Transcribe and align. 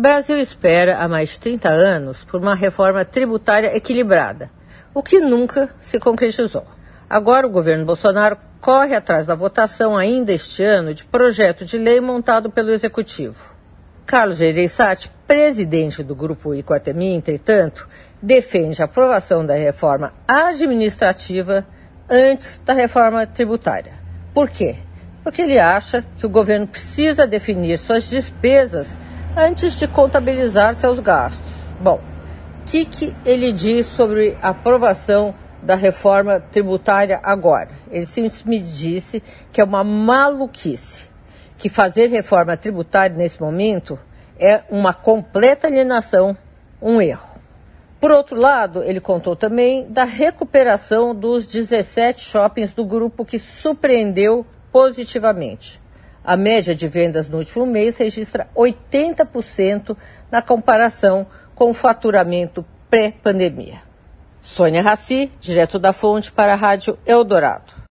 Brasil 0.00 0.38
espera 0.38 0.96
há 0.96 1.06
mais 1.06 1.28
de 1.28 1.40
30 1.40 1.68
anos 1.68 2.24
por 2.24 2.40
uma 2.40 2.54
reforma 2.54 3.04
tributária 3.04 3.76
equilibrada, 3.76 4.50
o 4.94 5.02
que 5.02 5.20
nunca 5.20 5.68
se 5.78 6.00
concretizou. 6.00 6.64
Agora 7.08 7.46
o 7.46 7.50
governo 7.50 7.84
Bolsonaro 7.84 8.38
corre 8.62 8.96
atrás 8.96 9.26
da 9.26 9.34
votação 9.34 9.98
ainda 9.98 10.32
este 10.32 10.64
ano 10.64 10.94
de 10.94 11.04
projeto 11.04 11.66
de 11.66 11.76
lei 11.76 12.00
montado 12.00 12.50
pelo 12.50 12.70
Executivo. 12.70 13.54
Carlos 14.06 14.38
Gereissati, 14.38 15.10
presidente 15.26 16.02
do 16.02 16.14
Grupo 16.14 16.54
Iguatemi, 16.54 17.12
entretanto, 17.12 17.86
defende 18.22 18.80
a 18.80 18.86
aprovação 18.86 19.44
da 19.44 19.52
reforma 19.52 20.14
administrativa 20.26 21.66
antes 22.08 22.58
da 22.64 22.72
reforma 22.72 23.26
tributária. 23.26 23.92
Por 24.32 24.48
quê? 24.48 24.76
Porque 25.22 25.42
ele 25.42 25.58
acha 25.58 26.02
que 26.16 26.24
o 26.24 26.30
governo 26.30 26.66
precisa 26.66 27.26
definir 27.26 27.76
suas 27.76 28.08
despesas 28.08 28.96
antes 29.36 29.78
de 29.78 29.86
contabilizar 29.86 30.74
seus 30.74 30.98
gastos. 31.00 31.40
Bom, 31.80 32.00
o 32.60 32.64
que, 32.70 32.84
que 32.84 33.16
ele 33.24 33.52
diz 33.52 33.86
sobre 33.86 34.36
a 34.42 34.50
aprovação 34.50 35.34
da 35.62 35.74
reforma 35.74 36.40
tributária 36.40 37.20
agora? 37.22 37.70
Ele 37.90 38.06
simplesmente 38.06 38.64
disse 38.64 39.22
que 39.52 39.60
é 39.60 39.64
uma 39.64 39.84
maluquice, 39.84 41.08
que 41.58 41.68
fazer 41.68 42.06
reforma 42.08 42.56
tributária 42.56 43.16
nesse 43.16 43.40
momento 43.40 43.98
é 44.38 44.62
uma 44.70 44.94
completa 44.94 45.66
alienação, 45.66 46.36
um 46.80 47.00
erro. 47.00 47.30
Por 48.00 48.10
outro 48.10 48.40
lado, 48.40 48.82
ele 48.82 48.98
contou 48.98 49.36
também 49.36 49.86
da 49.90 50.04
recuperação 50.04 51.14
dos 51.14 51.46
17 51.46 52.24
shoppings 52.24 52.72
do 52.72 52.82
grupo 52.82 53.26
que 53.26 53.38
surpreendeu 53.38 54.46
positivamente. 54.72 55.78
A 56.24 56.36
média 56.36 56.74
de 56.74 56.86
vendas 56.86 57.28
no 57.28 57.38
último 57.38 57.64
mês 57.64 57.96
registra 57.96 58.48
80% 58.54 59.96
na 60.30 60.42
comparação 60.42 61.26
com 61.54 61.70
o 61.70 61.74
faturamento 61.74 62.64
pré-pandemia. 62.90 63.82
Sônia 64.42 64.82
Raci, 64.82 65.30
direto 65.40 65.78
da 65.78 65.92
Fonte 65.92 66.32
para 66.32 66.52
a 66.52 66.56
Rádio 66.56 66.98
Eldorado. 67.06 67.79